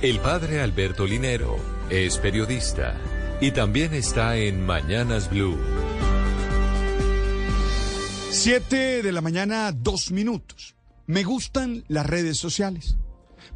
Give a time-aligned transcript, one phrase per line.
[0.00, 1.56] El padre Alberto Linero
[1.90, 2.96] es periodista
[3.40, 5.58] y también está en Mañanas Blue.
[8.30, 10.76] Siete de la mañana, dos minutos.
[11.06, 12.96] Me gustan las redes sociales.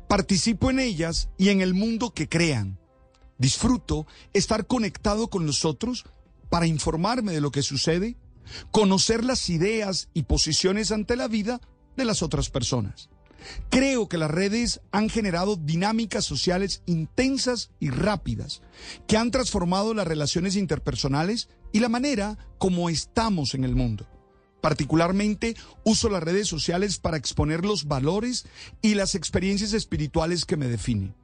[0.09, 2.79] Participo en ellas y en el mundo que crean.
[3.39, 6.05] Disfruto estar conectado con nosotros
[6.51, 8.17] para informarme de lo que sucede,
[8.71, 11.61] conocer las ideas y posiciones ante la vida
[11.97, 13.09] de las otras personas.
[13.71, 18.63] Creo que las redes han generado dinámicas sociales intensas y rápidas
[19.07, 24.07] que han transformado las relaciones interpersonales y la manera como estamos en el mundo.
[24.61, 28.45] Particularmente uso las redes sociales para exponer los valores
[28.83, 31.15] y las experiencias espirituales que me definen.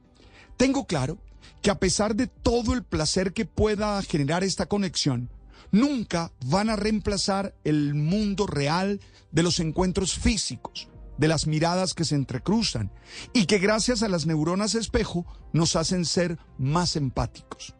[0.57, 1.19] Tengo claro
[1.61, 5.29] que a pesar de todo el placer que pueda generar esta conexión,
[5.71, 8.99] nunca van a reemplazar el mundo real
[9.31, 10.87] de los encuentros físicos,
[11.17, 12.91] de las miradas que se entrecruzan
[13.33, 17.75] y que gracias a las neuronas espejo nos hacen ser más empáticos.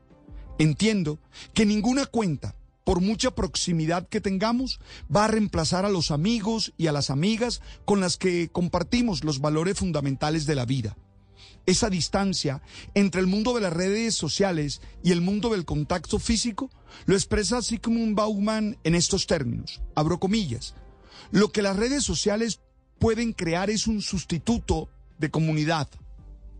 [0.59, 1.19] Entiendo
[1.53, 2.55] que ninguna cuenta
[2.87, 4.79] por mucha proximidad que tengamos,
[5.13, 9.41] va a reemplazar a los amigos y a las amigas con las que compartimos los
[9.41, 10.95] valores fundamentales de la vida.
[11.65, 12.61] Esa distancia
[12.93, 16.69] entre el mundo de las redes sociales y el mundo del contacto físico
[17.05, 20.73] lo expresa Sigmund Bauman en estos términos, abro comillas.
[21.31, 22.61] Lo que las redes sociales
[22.99, 25.89] pueden crear es un sustituto de comunidad,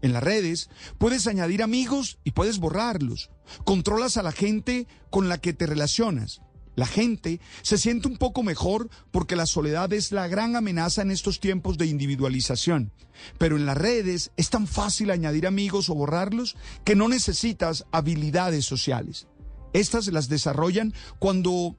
[0.01, 3.31] en las redes, puedes añadir amigos y puedes borrarlos.
[3.63, 6.41] Controlas a la gente con la que te relacionas.
[6.75, 11.09] La gente se siente un poco mejor porque la soledad es la gran amenaza en
[11.09, 12.91] estos tiempos de individualización.
[13.39, 18.65] Pero en las redes es tan fácil añadir amigos o borrarlos que no necesitas habilidades
[18.65, 19.27] sociales.
[19.73, 21.77] Estas las desarrollan cuando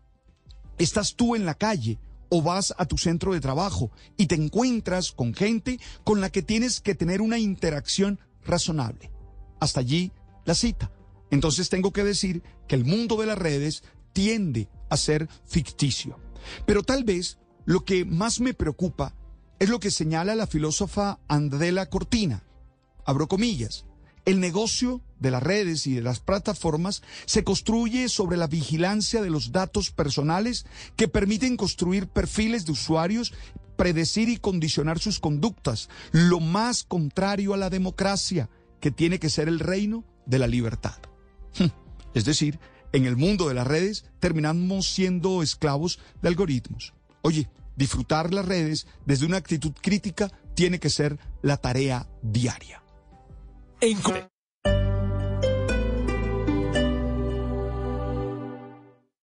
[0.79, 5.13] estás tú en la calle o vas a tu centro de trabajo y te encuentras
[5.13, 9.11] con gente con la que tienes que tener una interacción razonable.
[9.61, 10.13] Hasta allí
[10.45, 10.91] la cita.
[11.31, 16.19] Entonces tengo que decir que el mundo de las redes tiende a ser ficticio.
[16.67, 19.15] Pero tal vez lo que más me preocupa
[19.59, 22.45] es lo que señala la filósofa Andela Cortina.
[23.05, 23.85] Abro comillas.
[24.29, 29.31] El negocio de las redes y de las plataformas se construye sobre la vigilancia de
[29.31, 30.67] los datos personales
[30.97, 33.33] que permiten construir perfiles de usuarios,
[33.79, 38.51] predecir y condicionar sus conductas, lo más contrario a la democracia,
[38.81, 40.99] que tiene que ser el reino de la libertad.
[42.13, 42.61] Es decir,
[42.93, 46.93] en el mundo de las redes terminamos siendo esclavos de algoritmos.
[47.23, 52.83] Oye, disfrutar las redes desde una actitud crítica tiene que ser la tarea diaria.
[53.81, 53.97] En